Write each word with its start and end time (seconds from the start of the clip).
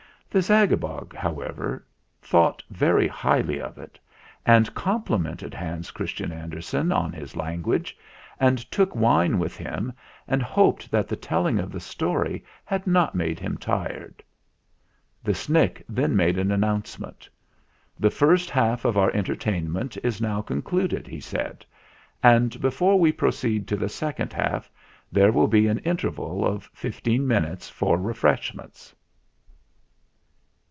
The 0.33 0.39
Zagabog, 0.41 1.13
however, 1.13 1.85
thought 2.21 2.63
very 2.69 3.05
highly 3.05 3.59
134 3.59 3.67
THE 3.67 3.81
FLINT 3.81 4.45
HEART 4.45 4.55
of 4.55 4.55
it, 4.55 4.55
and 4.69 4.73
complimented 4.75 5.53
Hans 5.53 5.91
Christian 5.91 6.31
Ander 6.31 6.61
sen 6.61 6.93
on 6.93 7.11
his 7.11 7.35
language, 7.35 7.97
and 8.39 8.57
took 8.71 8.95
wine 8.95 9.39
with 9.39 9.57
him, 9.57 9.91
and 10.29 10.41
hoped 10.41 10.89
that 10.89 11.09
the 11.09 11.17
telling 11.17 11.57
the 11.57 11.81
story 11.81 12.45
had 12.63 12.87
not 12.87 13.13
made 13.13 13.39
him 13.41 13.57
tired. 13.57 14.23
The 15.21 15.33
Snick 15.33 15.83
then 15.89 16.15
made 16.15 16.37
an 16.37 16.49
announcement. 16.49 17.27
"The 17.99 18.09
first 18.09 18.49
half 18.49 18.85
of 18.85 18.97
our 18.97 19.11
entertainment 19.11 19.97
is 20.01 20.21
now 20.21 20.41
concluded," 20.41 21.07
he 21.07 21.19
said, 21.19 21.65
"and 22.23 22.61
before 22.61 22.97
we 22.97 23.11
proceed 23.11 23.67
to 23.67 23.75
the 23.75 23.89
second 23.89 24.31
half 24.31 24.71
there 25.11 25.33
will 25.33 25.49
be 25.49 25.67
an 25.67 25.79
interval 25.79 26.45
of 26.47 26.67
fifteen 26.71 27.27
minutes 27.27 27.69
for 27.69 27.97
refreshments." 27.97 28.95